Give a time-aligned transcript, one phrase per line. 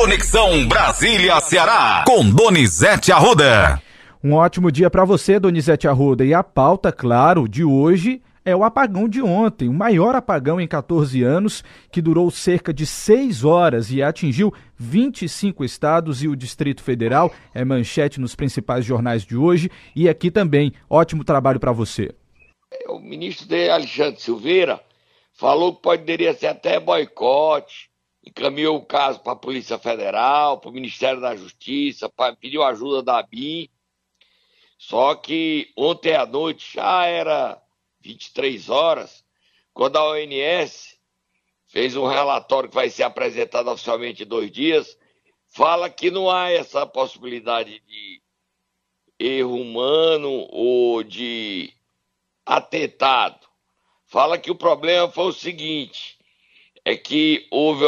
[0.00, 3.82] Conexão Brasília-Ceará, com Donizete Arruda.
[4.22, 6.24] Um ótimo dia para você, Donizete Arruda.
[6.24, 10.68] E a pauta, claro, de hoje é o apagão de ontem, o maior apagão em
[10.68, 16.80] 14 anos, que durou cerca de 6 horas e atingiu 25 estados e o Distrito
[16.80, 17.32] Federal.
[17.52, 20.72] É manchete nos principais jornais de hoje e aqui também.
[20.88, 22.14] Ótimo trabalho para você.
[22.88, 24.78] O ministro de Alexandre Silveira
[25.34, 27.88] falou que poderia ser até boicote,
[28.28, 33.22] encaminhou o caso para a Polícia Federal, para o Ministério da Justiça, pediu ajuda da
[33.22, 33.68] BIM.
[34.78, 37.60] Só que ontem à noite já era
[38.00, 39.24] 23 horas,
[39.72, 40.98] quando a ONS
[41.66, 44.96] fez um relatório que vai ser apresentado oficialmente em dois dias,
[45.48, 48.22] fala que não há essa possibilidade de
[49.18, 51.72] erro humano ou de
[52.46, 53.48] atentado.
[54.06, 56.17] Fala que o problema foi o seguinte:
[56.88, 57.84] é que houve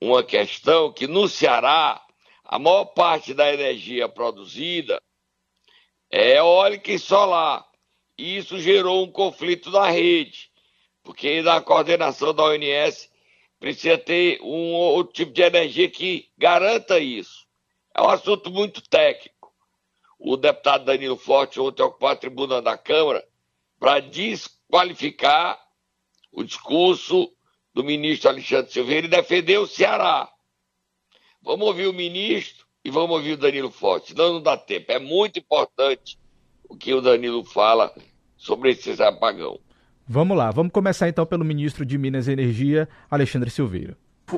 [0.00, 2.02] uma questão que no Ceará
[2.42, 4.98] a maior parte da energia produzida
[6.10, 7.68] é eólica e solar.
[8.16, 10.50] E isso gerou um conflito na rede,
[11.02, 13.10] porque na coordenação da ONS
[13.60, 17.46] precisa ter um outro tipo de energia que garanta isso.
[17.94, 19.52] É um assunto muito técnico.
[20.18, 23.22] O deputado Danilo Forte ontem ocupou a tribuna da Câmara
[23.78, 25.62] para desqualificar
[26.32, 27.30] o discurso
[27.74, 30.28] do ministro Alexandre Silveira e defender o Ceará.
[31.42, 34.92] Vamos ouvir o ministro e vamos ouvir o Danilo Forte, senão não dá tempo.
[34.92, 36.18] É muito importante
[36.68, 37.92] o que o Danilo fala
[38.36, 39.58] sobre esse apagão.
[40.06, 43.96] Vamos lá, vamos começar então pelo ministro de Minas e Energia, Alexandre Silveira.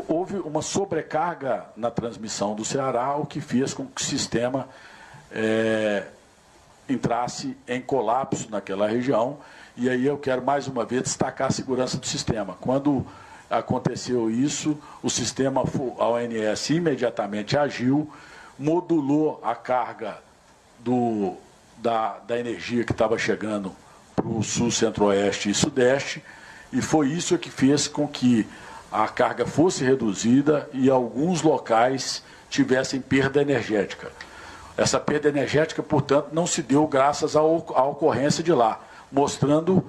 [0.08, 4.68] Houve uma sobrecarga na transmissão do Ceará, o que fez com que o sistema
[5.30, 6.06] é,
[6.88, 9.38] entrasse em colapso naquela região.
[9.77, 12.56] E aí eu quero mais uma vez destacar a segurança do sistema.
[12.61, 13.05] Quando
[13.50, 15.62] aconteceu isso, o sistema,
[15.98, 18.08] a ONS imediatamente agiu,
[18.56, 20.19] modulou a carga
[20.78, 21.34] do,
[21.78, 23.75] da, da energia que estava chegando
[24.14, 26.23] para o sul, centro-oeste e sudeste,
[26.73, 28.46] e foi isso que fez com que
[28.92, 34.13] a carga fosse reduzida e alguns locais tivessem perda energética.
[34.77, 38.80] Essa perda energética, portanto, não se deu graças à ocorrência de lá,
[39.14, 39.85] mostrando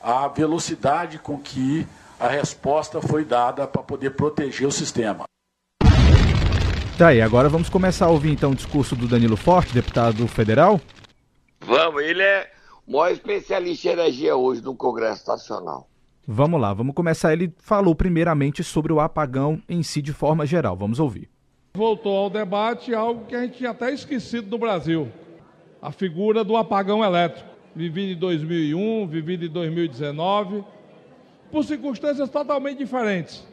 [0.00, 1.86] a velocidade com que
[2.18, 5.24] a resposta foi dada para poder proteger o sistema.
[6.96, 10.80] Tá aí, agora vamos começar a ouvir então o discurso do Danilo Forte, deputado federal.
[11.60, 12.50] Vamos, ele é
[12.86, 15.88] o maior especialista em energia hoje no Congresso Nacional.
[16.26, 17.32] Vamos lá, vamos começar.
[17.32, 20.76] Ele falou primeiramente sobre o apagão em si de forma geral.
[20.76, 21.28] Vamos ouvir.
[21.74, 25.08] Voltou ao debate algo que a gente tinha até esquecido no Brasil:
[25.80, 27.57] a figura do apagão elétrico.
[27.74, 30.64] Vivido em 2001, vivido em 2019,
[31.50, 33.46] por circunstâncias totalmente diferentes.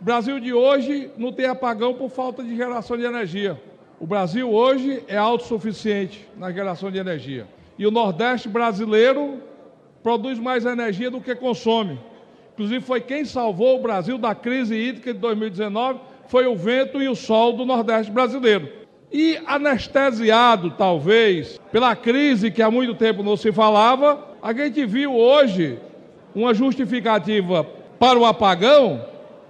[0.00, 3.60] O Brasil de hoje não tem apagão por falta de geração de energia.
[3.98, 7.46] O Brasil hoje é autossuficiente na geração de energia.
[7.78, 9.42] E o Nordeste brasileiro
[10.02, 11.98] produz mais energia do que consome.
[12.54, 17.08] Inclusive, foi quem salvou o Brasil da crise hídrica de 2019 foi o vento e
[17.08, 18.79] o sol do Nordeste brasileiro.
[19.12, 25.14] E anestesiado, talvez, pela crise que há muito tempo não se falava, a gente viu
[25.14, 25.78] hoje
[26.34, 27.66] uma justificativa
[27.98, 29.04] para o apagão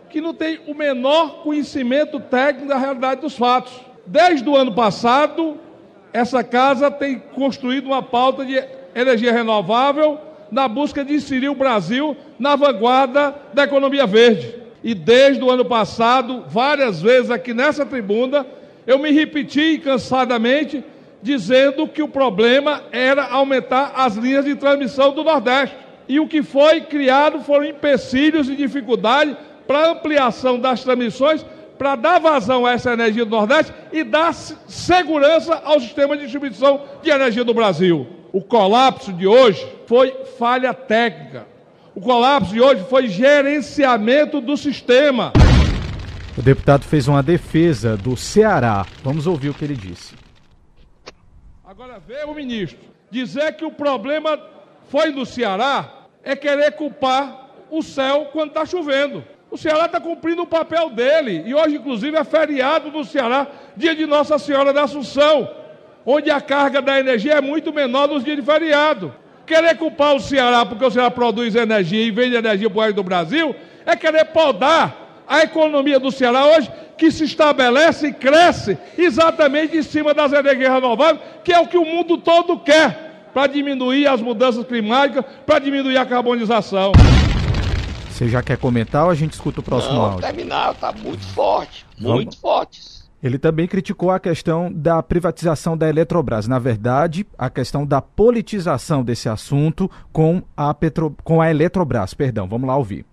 [0.08, 3.72] que não tem o menor conhecimento técnico da realidade dos fatos.
[4.06, 5.58] Desde o ano passado,
[6.12, 8.62] essa casa tem construído uma pauta de
[8.94, 10.18] energia renovável
[10.50, 14.56] na busca de inserir o Brasil na vanguarda da economia verde.
[14.82, 18.46] E desde o ano passado, várias vezes aqui nessa tribuna,
[18.86, 20.82] eu me repeti cansadamente
[21.22, 25.76] dizendo que o problema era aumentar as linhas de transmissão do Nordeste.
[26.08, 29.36] E o que foi criado foram empecilhos e dificuldades
[29.66, 31.44] para ampliação das transmissões,
[31.78, 36.80] para dar vazão a essa energia do Nordeste e dar segurança ao sistema de distribuição
[37.02, 38.06] de energia do Brasil.
[38.32, 41.46] O colapso de hoje foi falha técnica.
[41.94, 45.32] O colapso de hoje foi gerenciamento do sistema.
[46.40, 48.86] O deputado fez uma defesa do Ceará.
[49.04, 50.14] Vamos ouvir o que ele disse.
[51.62, 52.78] Agora veio o ministro
[53.10, 54.40] dizer que o problema
[54.88, 59.22] foi no Ceará é querer culpar o céu quando está chovendo.
[59.50, 61.42] O Ceará está cumprindo o papel dele.
[61.44, 65.46] E hoje, inclusive, é feriado no Ceará, dia de Nossa Senhora da Assunção,
[66.06, 69.14] onde a carga da energia é muito menor nos dias de feriado.
[69.44, 72.96] Querer culpar o Ceará porque o Ceará produz energia e vende energia para o resto
[72.96, 73.54] do Brasil
[73.84, 76.68] é querer podar a economia do Ceará hoje,
[76.98, 81.78] que se estabelece e cresce exatamente em cima das energias renováveis, que é o que
[81.78, 86.90] o mundo todo quer para diminuir as mudanças climáticas, para diminuir a carbonização.
[88.10, 90.20] Você já quer comentar ou a gente escuta o próximo Não, áudio?
[90.20, 91.86] terminar, tá muito forte.
[91.96, 92.34] muito Vamos.
[92.34, 93.08] fortes.
[93.22, 96.48] Ele também criticou a questão da privatização da Eletrobras.
[96.48, 101.14] Na verdade, a questão da politização desse assunto com a, Petro...
[101.22, 102.14] com a Eletrobras.
[102.14, 103.04] Perdão, vamos lá ouvir.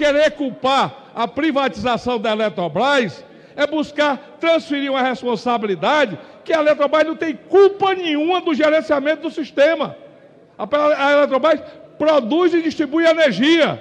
[0.00, 3.22] Querer culpar a privatização da Eletrobras
[3.54, 9.30] é buscar transferir uma responsabilidade que a Eletrobras não tem culpa nenhuma do gerenciamento do
[9.30, 9.94] sistema.
[10.56, 11.60] A Eletrobras
[11.98, 13.78] produz e distribui energia.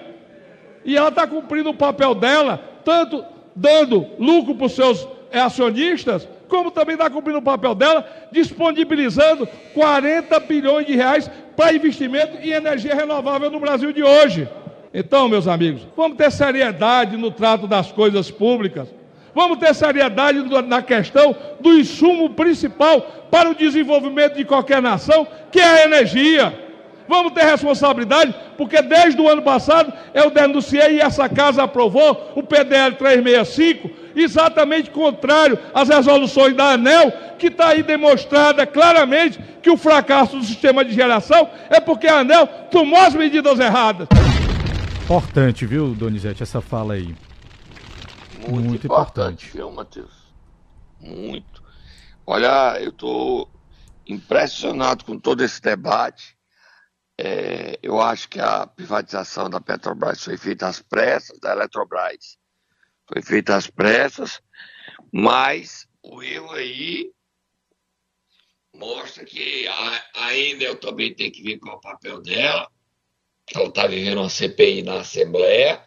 [0.84, 3.24] E ela está cumprindo o papel dela, tanto
[3.56, 10.38] dando lucro para os seus acionistas, como também está cumprindo o papel dela, disponibilizando 40
[10.42, 14.50] bilhões de reais para investimento em energia renovável no Brasil de hoje.
[14.94, 18.88] Então, meus amigos, vamos ter seriedade no trato das coisas públicas.
[19.36, 25.60] Vamos ter seriedade na questão do insumo principal para o desenvolvimento de qualquer nação, que
[25.60, 26.70] é a energia.
[27.08, 32.44] Vamos ter responsabilidade, porque desde o ano passado eu denunciei e essa casa aprovou o
[32.44, 39.78] PDL 365, exatamente contrário às resoluções da ANEL, que está aí demonstrada claramente que o
[39.78, 44.08] fracasso do sistema de geração é porque a ANEL tomou as medidas erradas.
[45.10, 47.16] Importante, viu, Donizete, essa fala aí.
[48.38, 50.12] Muito, Muito importante, importante, viu, Matheus?
[51.00, 51.64] Muito.
[52.26, 53.50] Olha, eu estou
[54.06, 56.38] impressionado com todo esse debate
[57.22, 62.38] é, eu acho que a privatização da Petrobras foi feita às pressas, da Eletrobras
[63.06, 64.42] foi feita às pressas,
[65.12, 67.12] mas o erro aí
[68.74, 72.72] mostra que a, a Enel também tem que vir com o papel dela.
[73.56, 75.82] Ela está vivendo uma CPI na Assembleia.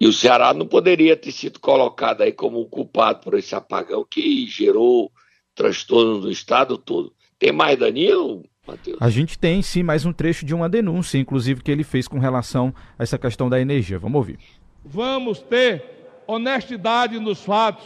[0.00, 4.46] E o Ceará não poderia ter sido colocado aí como culpado por esse apagão que
[4.46, 5.12] gerou
[5.54, 7.12] transtorno no estado todo.
[7.38, 8.42] Tem mais, Danilo?
[8.66, 8.96] Matheus?
[9.00, 12.18] A gente tem sim mais um trecho de uma denúncia, inclusive, que ele fez com
[12.18, 13.98] relação a essa questão da energia.
[13.98, 14.38] Vamos ouvir.
[14.84, 15.84] Vamos ter
[16.26, 17.84] honestidade nos fatos.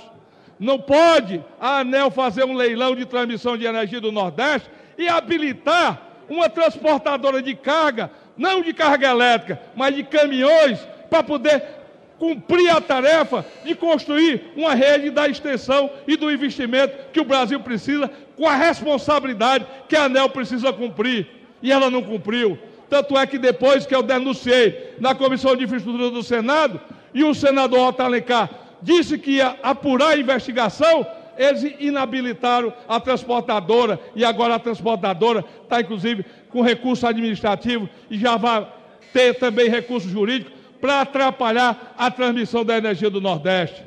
[0.58, 6.14] Não pode a ANEL fazer um leilão de transmissão de energia do Nordeste e habilitar
[6.28, 10.78] uma transportadora de carga, não de carga elétrica, mas de caminhões,
[11.08, 11.62] para poder
[12.18, 17.60] cumprir a tarefa de construir uma rede da extensão e do investimento que o Brasil
[17.60, 21.26] precisa, com a responsabilidade que a ANEL precisa cumprir.
[21.62, 22.58] E ela não cumpriu.
[22.88, 26.80] Tanto é que depois que eu denunciei na Comissão de Infraestrutura do Senado,
[27.12, 28.02] e o senador Otto
[28.82, 35.80] disse que ia apurar a investigação, eles inabilitaram a transportadora e agora a transportadora está,
[35.80, 38.66] inclusive, com recurso administrativo e já vai
[39.12, 40.50] ter também recurso jurídico
[40.80, 43.82] para atrapalhar a transmissão da energia do Nordeste.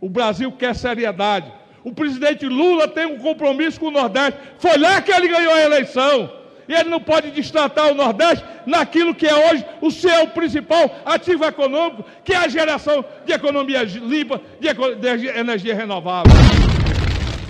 [0.00, 1.50] O Brasil quer seriedade.
[1.84, 4.38] O presidente Lula tem um compromisso com o Nordeste.
[4.58, 6.30] Foi lá que ele ganhou a eleição.
[6.68, 11.44] E ele não pode destratar o Nordeste naquilo que é hoje o seu principal ativo
[11.44, 16.32] econômico, que é a geração de economia limpa, de, energia renovável.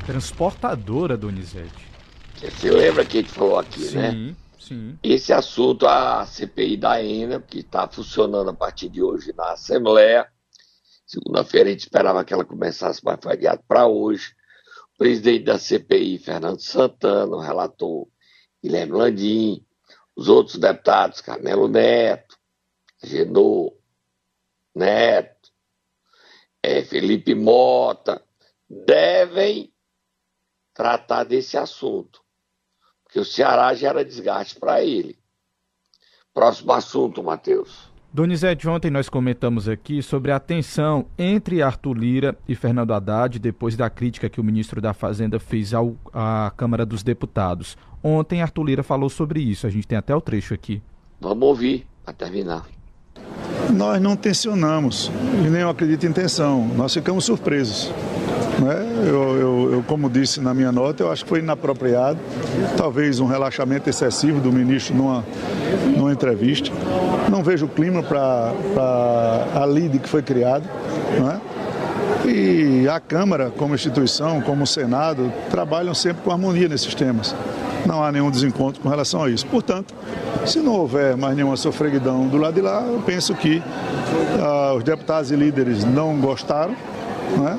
[0.07, 1.89] Transportadora, Donizete.
[2.37, 3.97] Você lembra que a gente falou aqui, Sim.
[3.97, 4.37] né?
[4.59, 4.99] Sim.
[5.03, 10.27] Esse assunto, a CPI da ENA, que está funcionando a partir de hoje na Assembleia.
[11.07, 14.33] Segunda-feira a gente esperava que ela começasse, mas foi adiado para hoje.
[14.95, 18.07] O presidente da CPI, Fernando Santana, o relator
[18.63, 19.67] Guilherme Landim,
[20.17, 22.37] os outros deputados, Carmelo Neto,
[23.03, 23.77] Genô
[24.75, 25.51] Neto,
[26.63, 28.23] é, Felipe Mota,
[28.69, 29.73] devem
[30.83, 32.21] tratar desse assunto
[33.09, 35.17] que o Ceará gera desgaste para ele.
[36.35, 37.89] Próximo assunto, Matheus.
[38.13, 43.77] Donizete, ontem nós comentamos aqui sobre a tensão entre Arthur Lira e Fernando Haddad depois
[43.77, 47.77] da crítica que o ministro da Fazenda fez ao, à Câmara dos Deputados.
[48.03, 50.83] Ontem Arthur Lira falou sobre isso, a gente tem até o trecho aqui.
[51.21, 52.67] Vamos ouvir para terminar.
[53.73, 55.13] Nós não tensionamos
[55.47, 57.93] e nem eu acredito em tensão, nós ficamos surpresos.
[58.63, 59.09] Né?
[59.09, 62.19] Eu, eu, eu, como disse na minha nota, eu acho que foi inapropriado,
[62.77, 65.25] talvez um relaxamento excessivo do ministro numa,
[65.97, 66.71] numa entrevista.
[67.29, 68.53] Não vejo o clima para
[69.55, 70.65] a lide que foi criada.
[71.19, 71.41] Né?
[72.25, 77.35] E a Câmara, como instituição, como o Senado, trabalham sempre com harmonia nesses temas.
[77.85, 79.45] Não há nenhum desencontro com relação a isso.
[79.47, 79.93] Portanto,
[80.47, 84.85] se não houver mais nenhuma sofreguidão do lado de lá, eu penso que uh, os
[84.85, 86.77] deputados e líderes não gostaram.
[87.39, 87.59] Né?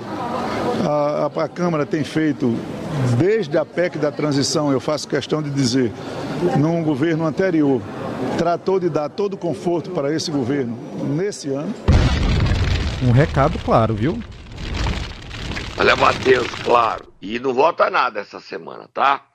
[0.83, 2.53] A, a, a Câmara tem feito,
[3.17, 5.91] desde a PEC da transição, eu faço questão de dizer,
[6.57, 7.81] num governo anterior,
[8.37, 10.75] tratou de dar todo o conforto para esse governo
[11.15, 11.73] nesse ano.
[13.01, 14.21] Um recado claro, viu?
[15.77, 17.11] Olha, Matheus, claro.
[17.21, 19.25] E não vota nada essa semana, tá?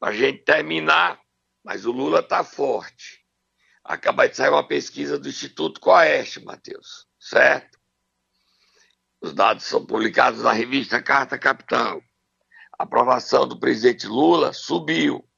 [0.00, 1.18] Pra gente terminar,
[1.64, 3.18] mas o Lula tá forte.
[3.84, 7.77] Acaba de sair uma pesquisa do Instituto Coeste, Matheus, certo?
[9.20, 12.00] Os dados são publicados na revista Carta Capital.
[12.78, 15.28] A aprovação do presidente Lula subiu.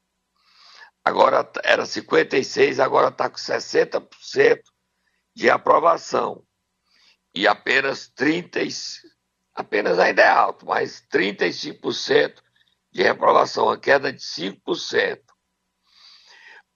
[1.04, 4.60] Agora era 56, agora está com 60%
[5.34, 6.44] de aprovação.
[7.34, 8.60] E apenas 30,
[9.54, 12.42] apenas ainda é alto, mas 35%
[12.92, 15.20] de reprovação, uma queda de 5%.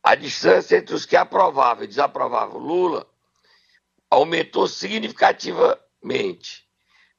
[0.02, 3.06] A distância entre os que aprovavam e desaprovavam Lula
[4.10, 6.63] aumentou significativamente,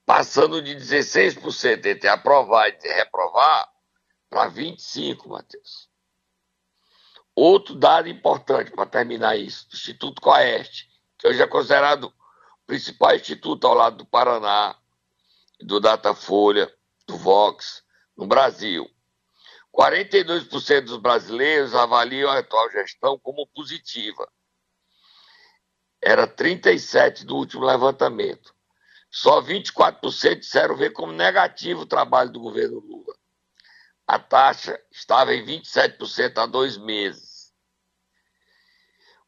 [0.06, 3.70] passando de 16% entre aprovar e reprovar
[4.30, 5.90] para 25%, Matheus.
[7.36, 12.14] Outro dado importante para terminar isso, do Instituto Coeste, que hoje é considerado o
[12.66, 14.78] principal instituto ao lado do Paraná,
[15.60, 16.74] do Datafolha,
[17.06, 17.84] do Vox,
[18.16, 18.90] no Brasil.
[19.76, 24.32] 42% dos brasileiros avaliam a atual gestão como positiva.
[26.02, 28.55] Era 37% do último levantamento.
[29.16, 33.16] Só 24% disseram ver como negativo o trabalho do governo Lula.
[34.06, 37.54] A taxa estava em 27% há dois meses.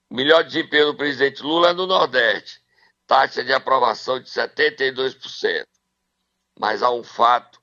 [0.09, 2.61] O melhor desempenho do presidente Lula é no Nordeste,
[3.07, 5.65] taxa de aprovação de 72%.
[6.59, 7.61] Mas há um fato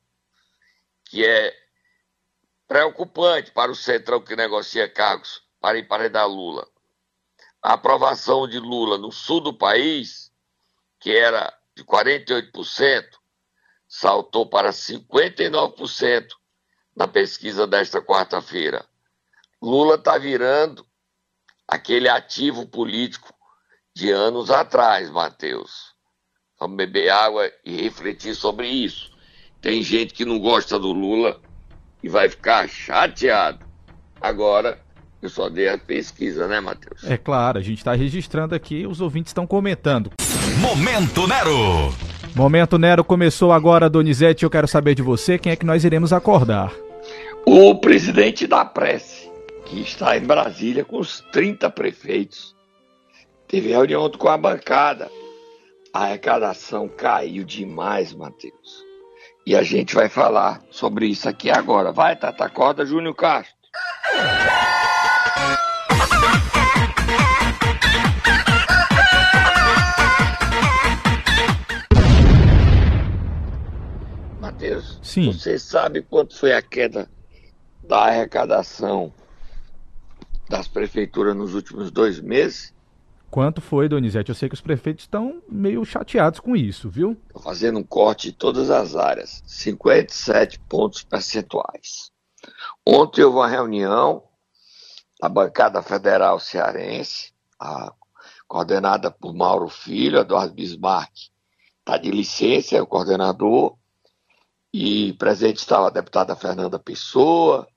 [1.04, 1.54] que é
[2.66, 6.66] preocupante para o Centrão que negocia cargos para emparedar Lula.
[7.62, 10.32] A aprovação de Lula no sul do país,
[10.98, 13.04] que era de 48%,
[13.88, 16.28] saltou para 59%
[16.96, 18.84] na pesquisa desta quarta-feira.
[19.60, 20.86] Lula está virando
[21.66, 23.32] aquele ativo político
[23.94, 25.94] de anos atrás, Matheus.
[26.58, 29.10] Vamos beber água e refletir sobre isso.
[29.60, 31.40] Tem gente que não gosta do Lula
[32.02, 33.64] e vai ficar chateado.
[34.20, 34.80] Agora,
[35.22, 37.02] eu só dei a pesquisa, né, Matheus?
[37.04, 40.10] É claro, a gente está registrando aqui, os ouvintes estão comentando.
[40.64, 41.94] Momento Nero!
[42.34, 44.44] Momento Nero começou agora, Donizete.
[44.44, 46.72] Eu quero saber de você quem é que nós iremos acordar.
[47.44, 49.30] O presidente da Prece,
[49.66, 52.56] que está em Brasília com os 30 prefeitos,
[53.46, 55.10] teve reunião com a bancada.
[55.92, 58.82] A arrecadação caiu demais, Matheus.
[59.46, 61.92] E a gente vai falar sobre isso aqui agora.
[61.92, 63.54] Vai, Tata, acorda, Júnior Castro.
[74.54, 75.32] Matheus, Sim.
[75.32, 77.10] você sabe quanto foi a queda
[77.82, 79.12] da arrecadação
[80.48, 82.72] das prefeituras nos últimos dois meses?
[83.30, 84.28] Quanto foi, Donizete?
[84.28, 87.20] Eu sei que os prefeitos estão meio chateados com isso, viu?
[87.26, 92.12] Estou fazendo um corte em todas as áreas, 57 pontos percentuais.
[92.86, 94.22] Ontem houve uma reunião
[95.20, 97.92] da bancada federal cearense, a,
[98.46, 101.10] coordenada por Mauro Filho, Eduardo Bismarck
[101.80, 103.76] está de licença, é o coordenador,
[104.76, 107.68] e presente estava a deputada Fernanda Pessoa,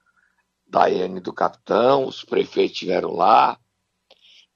[0.66, 3.60] Daiane do Capitão, os prefeitos estiveram lá,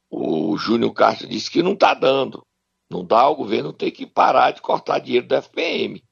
[0.10, 2.44] o Júnior Castro disse que não está dando.
[2.90, 6.04] Não dá, o governo tem que parar de cortar dinheiro do FPM.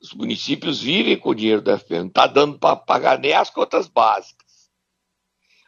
[0.00, 3.50] Os municípios vivem com o dinheiro do FPM, não está dando para pagar nem as
[3.50, 4.70] contas básicas.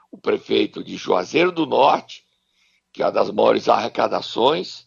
[0.08, 2.24] O prefeito de Juazeiro do Norte,
[2.92, 4.86] que é uma das maiores arrecadações,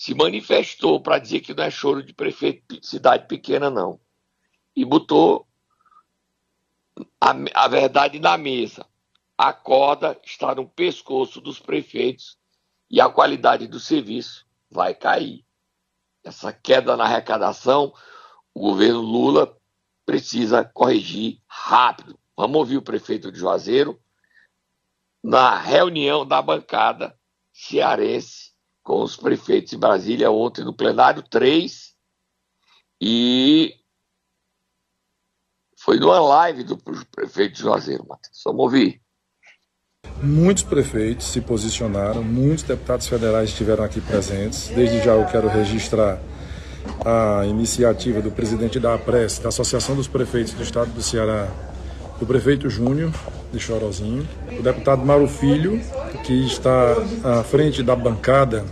[0.00, 4.00] se manifestou para dizer que não é choro de prefeito de cidade pequena, não.
[4.74, 5.46] E botou
[7.20, 8.86] a, a verdade na mesa
[9.36, 12.38] a corda está no pescoço dos prefeitos
[12.90, 15.44] e a qualidade do serviço vai cair.
[16.24, 17.92] Essa queda na arrecadação,
[18.54, 19.54] o governo Lula
[20.06, 22.18] precisa corrigir rápido.
[22.34, 24.00] Vamos ouvir o prefeito de Juazeiro
[25.22, 27.14] na reunião da bancada
[27.52, 28.49] cearense
[28.90, 31.94] com os prefeitos em Brasília ontem no plenário 3
[33.00, 33.72] e
[35.78, 38.42] foi numa live do prefeito de Juazeiro, Matheus.
[38.44, 39.00] Vamos ouvir.
[40.20, 44.66] Muitos prefeitos se posicionaram, muitos deputados federais estiveram aqui presentes.
[44.70, 46.20] Desde já eu quero registrar
[47.06, 51.48] a iniciativa do presidente da APRES, da Associação dos Prefeitos do Estado do Ceará,
[52.20, 53.12] o prefeito Júnior
[53.52, 54.28] de Chorozinho,
[54.58, 55.80] o deputado Mauro Filho,
[56.24, 58.64] que está à frente da bancada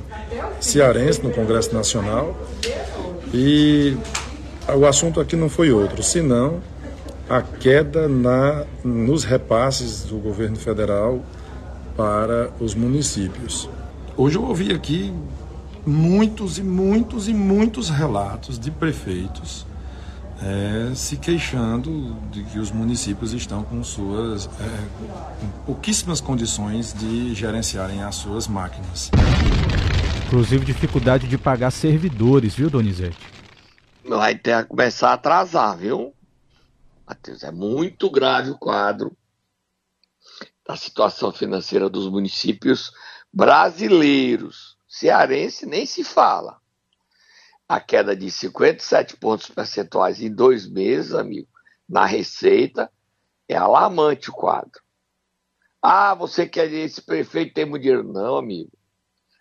[0.61, 2.37] cearense no Congresso Nacional.
[3.33, 3.97] E
[4.77, 6.61] o assunto aqui não foi outro, senão
[7.29, 11.21] a queda na, nos repasses do governo federal
[11.97, 13.69] para os municípios.
[14.17, 15.13] Hoje eu ouvi aqui
[15.87, 19.67] muitos e muitos e muitos relatos de prefeitos
[20.43, 27.35] é, se queixando de que os municípios estão com suas é, com pouquíssimas condições de
[27.35, 29.11] gerenciarem as suas máquinas.
[30.29, 33.17] Inclusive dificuldade de pagar servidores, viu, Donizete?
[34.05, 36.15] Vai ter que começar a atrasar, viu?
[37.07, 39.17] Matheus, é muito grave o quadro
[40.67, 42.93] da situação financeira dos municípios
[43.33, 44.77] brasileiros.
[44.87, 46.61] Cearense nem se fala.
[47.67, 51.49] A queda de 57 pontos percentuais em dois meses, amigo,
[51.89, 52.93] na receita,
[53.49, 54.83] é alarmante o quadro.
[55.81, 58.05] Ah, você quer dizer esse prefeito tem muito dinheiro?
[58.05, 58.78] Não, amigo.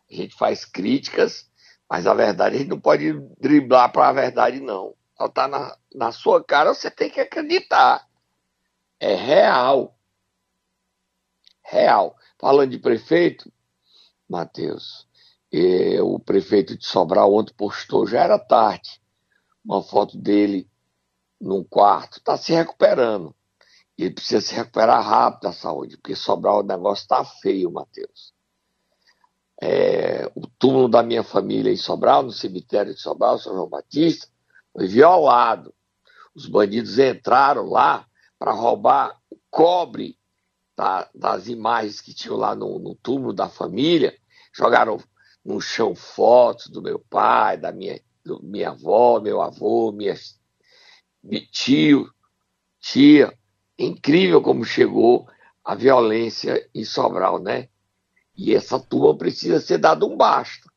[0.09, 1.49] A gente faz críticas,
[1.89, 4.95] mas a verdade a gente não pode driblar para a verdade, não.
[5.19, 8.07] Ela está na, na sua cara, você tem que acreditar.
[8.99, 9.97] É real.
[11.63, 12.15] Real.
[12.39, 13.51] Falando de prefeito,
[14.29, 15.07] Matheus,
[16.03, 19.01] o prefeito de Sobral ontem postou, já era tarde,
[19.63, 20.69] uma foto dele
[21.39, 23.35] num quarto, está se recuperando.
[23.97, 28.33] Ele precisa se recuperar rápido da saúde, porque Sobral o negócio está feio, Matheus.
[29.61, 34.27] É, o túmulo da minha família em Sobral, no cemitério de Sobral, São João Batista,
[34.71, 35.73] foi violado.
[36.35, 38.05] Os bandidos entraram lá
[38.37, 40.17] para roubar o cobre
[40.75, 44.15] da, das imagens que tinham lá no, no túmulo da família,
[44.53, 44.99] jogaram
[45.43, 50.13] no chão fotos do meu pai, da minha, do, minha avó, meu avô, minha,
[51.51, 52.11] tio,
[52.79, 53.33] tia.
[53.79, 55.27] Incrível como chegou
[55.63, 57.69] a violência em Sobral, né?
[58.37, 60.69] E essa turma precisa ser dado um basta.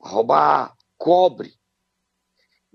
[0.00, 1.54] Roubar cobre.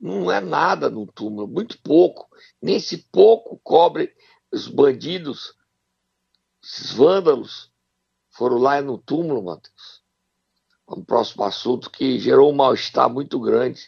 [0.01, 2.27] Não é nada no túmulo, muito pouco.
[2.61, 4.13] Nesse pouco cobre,
[4.51, 5.55] os bandidos,
[6.63, 7.71] esses vândalos,
[8.29, 10.01] foram lá no túmulo, Matheus.
[10.87, 13.81] Um próximo assunto que gerou um mal-estar muito grande.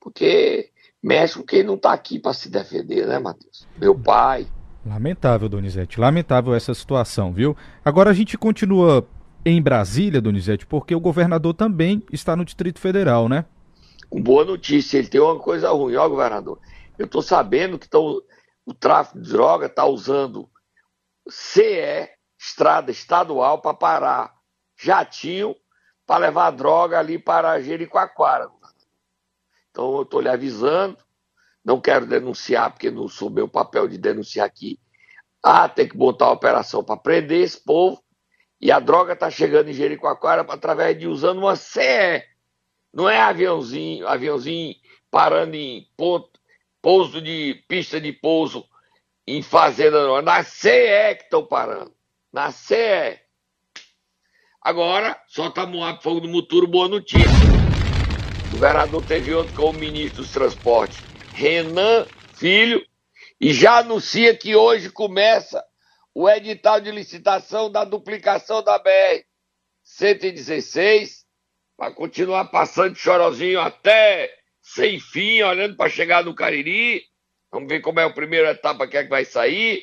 [0.00, 0.70] Porque
[1.02, 3.66] mexe com quem não está aqui para se defender, né, Matheus?
[3.76, 4.46] Meu pai.
[4.84, 6.00] Lamentável, Donizete.
[6.00, 7.56] Lamentável essa situação, viu?
[7.84, 9.06] Agora a gente continua
[9.48, 13.44] em Brasília, Donizete, porque o governador também está no Distrito Federal, né?
[14.10, 16.58] Boa notícia, ele tem uma coisa ruim, ó, governador.
[16.98, 18.20] Eu estou sabendo que tão,
[18.64, 20.50] o tráfico de droga está usando
[21.28, 24.34] CE, estrada estadual, para parar
[24.76, 25.54] jatinho
[26.04, 28.48] para levar droga ali para Jericoacoara.
[29.70, 30.96] Então eu estou lhe avisando,
[31.64, 34.78] não quero denunciar, porque não sou meu papel de denunciar aqui.
[35.42, 38.02] Ah, tem que botar a operação para prender esse povo
[38.60, 42.24] e a droga está chegando em Jericoacoara através de usando uma CE.
[42.92, 44.74] Não é aviãozinho, aviãozinho
[45.10, 46.30] parando em ponto,
[46.80, 48.64] pouso de pista de pouso
[49.26, 50.18] em fazenda, não.
[50.18, 51.92] É na CE que estão parando.
[52.32, 53.18] Na CE.
[54.62, 57.28] Agora, só está Moab Fogo do Muturo, boa notícia.
[58.48, 60.98] O governador teve ontem com o ministro dos Transportes,
[61.34, 62.84] Renan Filho,
[63.40, 65.62] e já anuncia que hoje começa
[66.18, 71.26] o edital de licitação da duplicação da BR-116
[71.76, 77.02] para continuar passando chorozinho até sem fim, olhando para chegar no Cariri.
[77.52, 79.82] Vamos ver como é a primeira etapa que é que vai sair.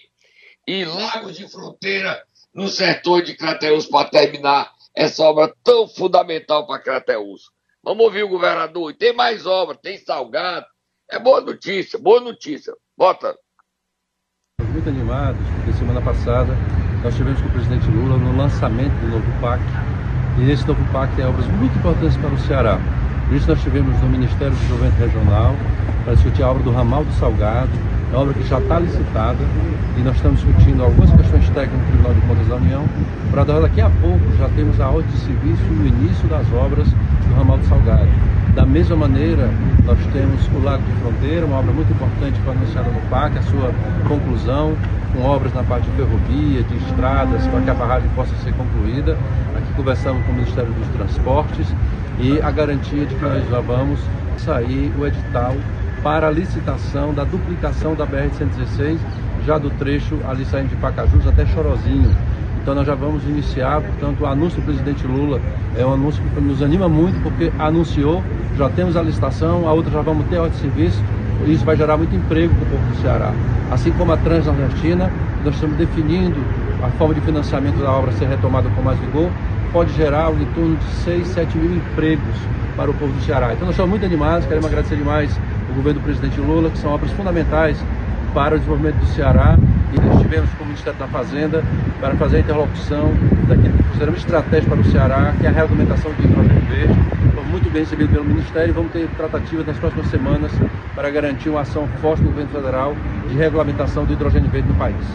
[0.65, 6.81] E Lagos de Fronteira no setor de Crateus para terminar essa obra tão fundamental para
[6.81, 7.51] Crateus.
[7.83, 8.89] Vamos ouvir o governador.
[8.89, 10.65] E tem mais obra, tem salgado.
[11.11, 12.73] É boa notícia, boa notícia.
[12.97, 13.37] Bota.
[14.73, 15.41] Muito animados
[15.77, 16.57] semana passada
[17.03, 19.61] nós tivemos com o presidente Lula no lançamento do novo PAC.
[20.37, 22.79] E nesse novo PAC tem obras muito importantes para o Ceará.
[23.27, 25.55] Por isso nós tivemos no Ministério do Desenvolvimento Regional
[26.03, 27.69] para discutir a obra do Ramal do Salgado,
[28.11, 29.43] é obra que já está licitada
[29.97, 32.85] e nós estamos discutindo algumas questões técnicas no Tribunal de Contas da União
[33.31, 36.87] para daqui a pouco já temos a ordem de serviço e o início das obras
[36.87, 38.32] do Ramal do Salgado.
[38.55, 39.49] Da mesma maneira,
[39.83, 43.41] nós temos o Lago de Fronteira, uma obra muito importante foi anunciada no PAC, a
[43.41, 43.73] sua
[44.07, 44.75] conclusão,
[45.11, 49.17] com obras na parte de ferrovia, de estradas, para que a barragem possa ser concluída.
[49.57, 51.67] Aqui conversamos com o Ministério dos Transportes
[52.19, 53.99] e a garantia de que nós já vamos
[54.37, 55.55] sair o edital
[56.03, 58.99] para a licitação da duplicação da BR-116,
[59.47, 62.11] já do trecho ali saindo de Pacajus até Chorozinho
[62.63, 65.41] então nós já vamos iniciar, portanto, o anúncio do presidente Lula
[65.77, 68.23] é um anúncio que nos anima muito, porque anunciou,
[68.57, 71.03] já temos a licitação, a outra já vamos ter ordem de serviço,
[71.45, 73.33] e isso vai gerar muito emprego para o povo do Ceará.
[73.69, 75.11] Assim como a Transnordestina,
[75.43, 76.39] nós estamos definindo
[76.81, 79.29] a forma de financiamento da obra ser retomada com mais vigor,
[79.73, 82.35] pode gerar em torno de 6, 7 mil empregos
[82.77, 83.51] para o povo do Ceará.
[83.51, 85.37] Então nós estamos muito animados, queremos agradecer demais
[85.69, 87.77] o governo do presidente Lula, que são obras fundamentais
[88.33, 89.57] para o desenvolvimento do Ceará
[90.01, 91.63] e estivemos com o Ministério da Fazenda
[91.99, 93.13] para fazer a interlocução
[93.47, 96.93] daquilo que consideramos estratégico para o Ceará, que é a realimentação de hidrogênio verde.
[97.33, 100.51] Foi muito bem recebido pelo Ministério e vamos ter tratativas nas próximas semanas
[100.95, 102.95] para garantir uma ação forte do governo federal
[103.27, 105.05] de regulamentação do hidrogênio verde no país.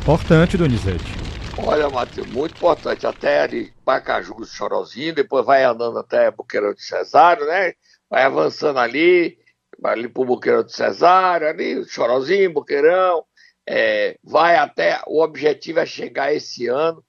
[0.00, 1.14] Importante, Donizete.
[1.56, 3.06] Olha, Matheus, muito importante.
[3.06, 7.72] Até ali, Pacaju, Chorozinho, depois vai andando até Boqueirão de Cesário, né?
[8.10, 9.38] Vai avançando ali,
[9.92, 13.24] ali pro Boqueirão de Cesário, ali, Chorozinho, Boqueirão.
[13.66, 15.00] É, vai até.
[15.06, 17.02] O objetivo é chegar esse ano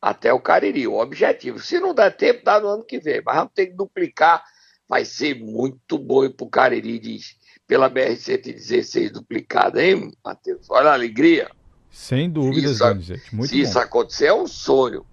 [0.00, 0.86] até o Cariri.
[0.86, 1.58] O objetivo.
[1.58, 3.22] Se não der tempo, dá no ano que vem.
[3.24, 4.42] Mas vamos ter que duplicar.
[4.88, 7.36] Vai ser muito bom ir pro Cariri, diz,
[7.66, 10.66] pela BR-116 duplicada, hein, Matheus?
[10.68, 11.50] Olha a alegria.
[11.90, 13.34] Sem dúvidas, isso, Donizete.
[13.34, 13.62] Muito se bom.
[13.62, 15.06] isso acontecer, é um sonho.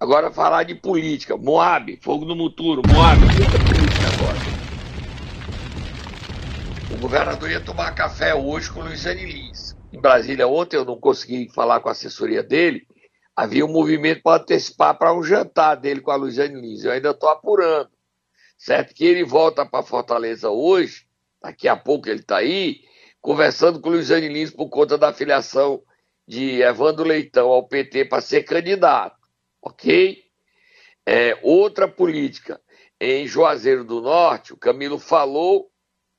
[0.00, 1.36] Agora, falar de política.
[1.36, 2.82] Moab, fogo no muturo.
[2.86, 4.67] Moab, muita política agora.
[6.98, 9.76] Governador ia tomar café hoje com o Luiziane Lins.
[9.92, 12.86] Em Brasília, ontem eu não consegui falar com a assessoria dele.
[13.36, 16.84] Havia um movimento para antecipar para um jantar dele com a Luiziane Lins.
[16.84, 17.88] Eu ainda estou apurando.
[18.56, 21.06] Certo que ele volta para Fortaleza hoje,
[21.40, 22.80] daqui a pouco ele está aí,
[23.20, 25.80] conversando com o Luiziane Lins por conta da filiação
[26.26, 29.16] de Evandro Leitão ao PT para ser candidato,
[29.62, 30.24] ok?
[31.06, 32.60] É, outra política,
[33.00, 35.67] em Juazeiro do Norte, o Camilo falou,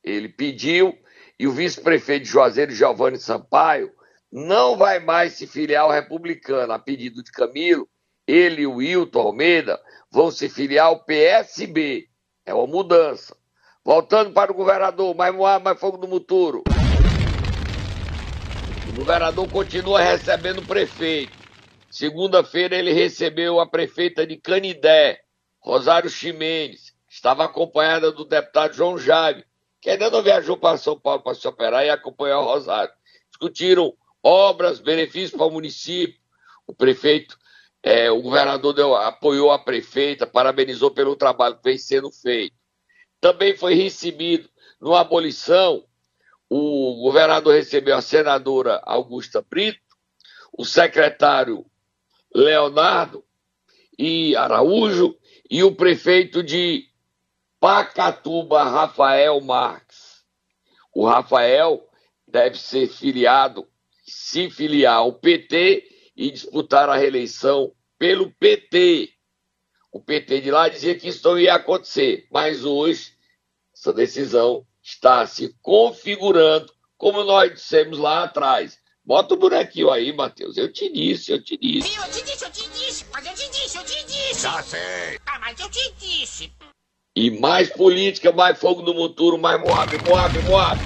[0.02, 0.96] ele pediu,
[1.38, 3.92] e o vice-prefeito de Juazeiro, Giovanni Sampaio,
[4.30, 7.88] não vai mais se filiar ao republicano, a pedido de Camilo,
[8.26, 12.06] ele e o Wilton Almeida vão se filiar ao PSB,
[12.46, 13.36] é uma mudança.
[13.84, 16.62] Voltando para o governador, mais mais fogo no muturo.
[18.88, 21.32] O governador continua recebendo o prefeito.
[21.90, 25.20] Segunda-feira ele recebeu a prefeita de Canidé,
[25.58, 29.44] Rosário Ximenes, estava acompanhada do deputado João Jaime,
[29.80, 32.92] que ainda não viajou para São Paulo para se operar e acompanhar o Rosário.
[33.30, 36.20] Discutiram obras, benefícios para o município.
[36.66, 37.38] O prefeito,
[37.82, 42.54] é, o governador deu, apoiou a prefeita, parabenizou pelo trabalho que vem sendo feito.
[43.20, 44.48] Também foi recebido
[44.80, 45.84] numa abolição
[46.52, 49.78] o governador recebeu a senadora Augusta Brito,
[50.52, 51.64] o secretário
[52.34, 53.24] Leonardo
[53.96, 55.16] e Araújo
[55.48, 56.89] e o prefeito de
[57.60, 60.24] Pacatuba, Rafael Marques.
[60.94, 61.86] O Rafael
[62.26, 63.68] deve ser filiado,
[64.06, 69.10] se filiar ao PT e disputar a reeleição pelo PT.
[69.92, 73.12] O PT de lá dizia que isso não ia acontecer, mas hoje
[73.74, 78.78] essa decisão está se configurando, como nós dissemos lá atrás.
[79.04, 80.56] Bota o bonequinho aí, Matheus.
[80.56, 81.94] Eu te disse, eu te disse.
[81.96, 84.42] Eu te disse, eu te disse, mas eu te disse, eu te disse.
[84.42, 85.18] Já sei.
[85.26, 86.52] Ah, mas eu te disse.
[87.14, 90.80] E mais política, mais fogo no muturo, mais Moab, Moab, Moab.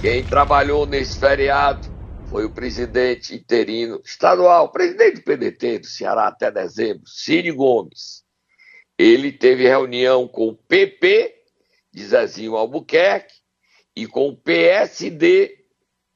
[0.00, 1.86] Quem trabalhou nesse feriado
[2.28, 8.24] foi o presidente interino estadual, presidente do PDT do Ceará até dezembro, Ciro Gomes.
[8.98, 11.34] Ele teve reunião com o PP
[11.92, 13.34] de Zezinho Albuquerque
[13.96, 15.64] e com o PSD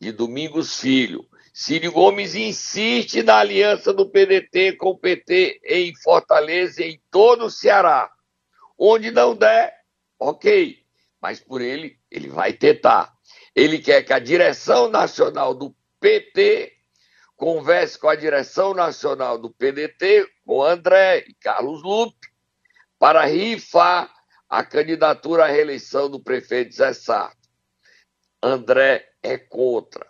[0.00, 1.26] de Domingos Filho.
[1.60, 7.46] Ciro Gomes insiste na aliança do PDT com o PT em Fortaleza e em todo
[7.46, 8.08] o Ceará.
[8.78, 9.74] Onde não der,
[10.20, 10.78] ok.
[11.20, 13.12] Mas por ele, ele vai tentar.
[13.56, 16.74] Ele quer que a direção nacional do PT
[17.34, 22.28] converse com a direção nacional do PDT, com André e Carlos Lupe,
[23.00, 24.08] para rifar
[24.48, 27.48] a candidatura à reeleição do prefeito Zé Sarto.
[28.40, 30.07] André é contra,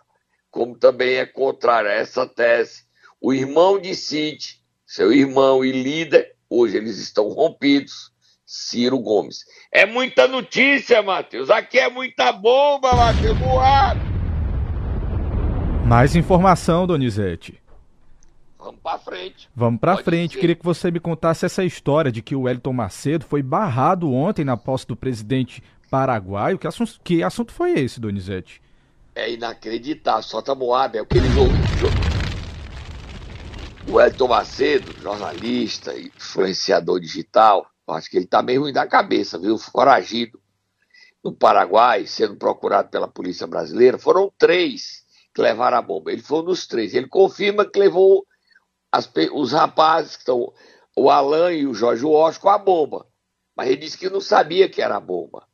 [0.51, 2.83] como também é contrário a essa tese.
[3.21, 8.13] O irmão de Cid, seu irmão e líder, hoje eles estão rompidos,
[8.47, 9.45] Ciro Gomes.
[9.71, 11.51] É muita notícia, Matheus.
[11.51, 13.39] Aqui é muita bomba, Matheus.
[13.39, 13.97] No ar.
[15.87, 17.61] Mais informação, Donizete.
[18.59, 19.49] Vamos para frente.
[19.55, 20.35] Vamos para frente.
[20.35, 20.41] ser.
[20.41, 24.45] Queria que você me contasse essa história de que o Wellington Macedo foi barrado ontem
[24.45, 26.59] na posse do presidente paraguaio.
[26.59, 28.61] Que assunto, que assunto foi esse, Donizete?
[29.19, 30.23] É inacreditável.
[30.23, 31.53] Solta Moab, é o que ele jogou.
[33.93, 39.59] O Elton Macedo, jornalista influenciador digital, acho que ele tá meio ruim da cabeça, viu?
[39.59, 40.41] Foragido
[41.25, 43.99] no Paraguai, sendo procurado pela polícia brasileira.
[43.99, 45.05] Foram três
[45.35, 46.13] que levaram a bomba.
[46.13, 46.95] Ele foi um dos três.
[46.95, 48.25] Ele confirma que levou
[48.93, 50.53] as os rapazes, que estão,
[50.97, 52.05] o Alan e o Jorge
[52.41, 53.05] com a bomba.
[53.57, 55.48] Mas ele disse que não sabia que era bomba.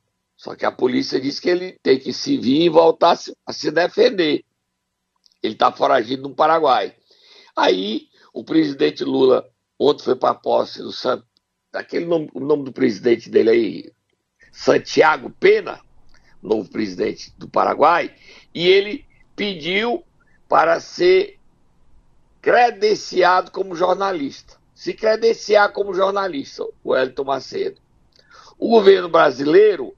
[0.45, 3.71] Só que a polícia disse que ele tem que se vir e voltar a se,
[3.71, 4.45] defender.
[5.41, 6.95] Ele está foragido no Paraguai.
[7.55, 11.23] Aí o presidente Lula ontem foi para a posse do San...
[11.71, 13.93] daquele nome, o nome do presidente dele aí,
[14.51, 15.81] Santiago Pena,
[16.43, 18.13] novo presidente do Paraguai,
[18.53, 19.03] e ele
[19.35, 20.03] pediu
[20.47, 21.39] para ser
[22.39, 24.57] credenciado como jornalista.
[24.75, 27.81] Se credenciar como jornalista, o Wellington Macedo.
[28.59, 29.95] O governo brasileiro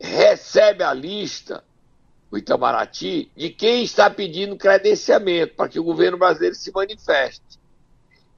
[0.00, 1.64] recebe a lista
[2.30, 7.58] o Itamaraty, de quem está pedindo credenciamento para que o governo brasileiro se manifeste.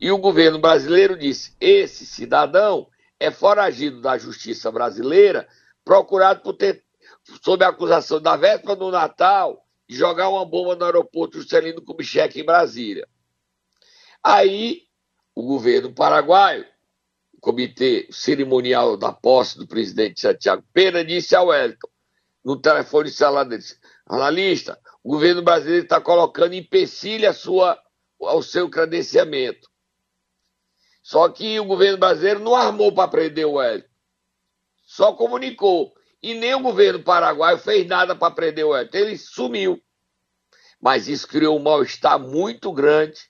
[0.00, 2.86] E o governo brasileiro disse: esse cidadão
[3.18, 5.46] é foragido da justiça brasileira,
[5.84, 6.82] procurado por ter,
[7.42, 12.40] sob a acusação da véspera do Natal, de jogar uma bomba no aeroporto Juscelino Kubitschek
[12.40, 13.06] em Brasília.
[14.22, 14.84] Aí,
[15.34, 16.64] o governo paraguaio,
[17.40, 21.88] comitê cerimonial da posse do presidente Santiago Pena, disse ao Wellington,
[22.44, 23.62] no telefone celular dele,
[24.06, 27.78] analista, o governo brasileiro está colocando empecilho sua,
[28.20, 29.68] ao seu credenciamento.
[31.02, 33.88] Só que o governo brasileiro não armou para prender o Wellington.
[34.84, 35.92] Só comunicou.
[36.22, 38.98] E nem o governo paraguaio fez nada para prender o Wellington.
[38.98, 39.80] Ele sumiu.
[40.80, 43.20] Mas isso criou um mal-estar muito grande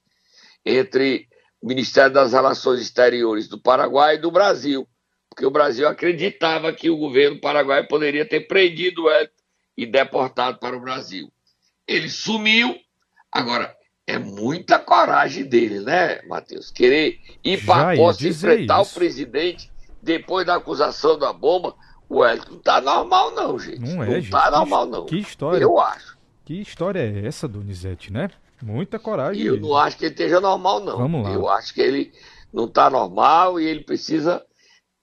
[0.64, 1.29] entre
[1.60, 4.88] o Ministério das Relações Exteriores do Paraguai e do Brasil.
[5.28, 9.32] Porque o Brasil acreditava que o governo paraguaio poderia ter prendido o Wellington
[9.76, 11.32] e deportado para o Brasil.
[11.86, 12.76] Ele sumiu.
[13.30, 13.74] Agora,
[14.06, 16.70] é muita coragem dele, né, Matheus?
[16.70, 18.90] Querer ir para a posse enfrentar isso.
[18.90, 19.70] o presidente
[20.02, 21.76] depois da acusação da bomba.
[22.08, 23.78] O Wellington não tá normal, não, gente.
[23.78, 24.30] Não é, não gente.
[24.30, 25.06] tá normal, não.
[25.06, 25.62] Que história.
[25.62, 26.18] Eu acho.
[26.44, 28.30] Que história é essa, Donizete, né?
[28.62, 29.42] Muita coragem.
[29.42, 30.98] E eu não acho que ele esteja normal, não.
[30.98, 31.32] Vamos lá.
[31.32, 32.12] Eu acho que ele
[32.52, 34.44] não tá normal e ele precisa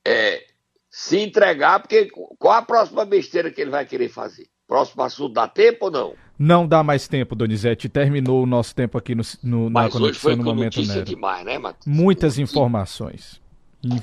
[0.06, 0.44] é,
[0.90, 4.48] se entregar, porque qual a próxima besteira que ele vai querer fazer?
[4.68, 6.14] Próximo assunto dá tempo ou não?
[6.38, 7.90] Não dá mais tempo, Donizete.
[7.90, 10.96] Terminou o nosso tempo aqui no, no Mas na hoje foi no com momento notícia
[10.96, 11.06] Nero.
[11.06, 11.86] demais, né, Matheus?
[11.86, 13.42] Muitas informações.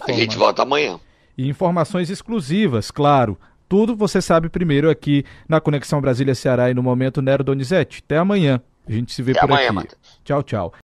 [0.08, 0.98] A gente volta amanhã.
[1.36, 3.38] E informações exclusivas, claro.
[3.68, 8.02] Tudo você sabe primeiro aqui na Conexão Brasília-Ceará e no Momento Nero Donizete.
[8.04, 8.60] Até amanhã.
[8.86, 9.74] A gente se vê Até por amanhã, aqui.
[9.74, 10.20] Matheus.
[10.24, 10.74] Tchau, tchau.